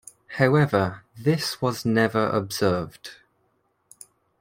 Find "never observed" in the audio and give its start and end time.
1.85-3.17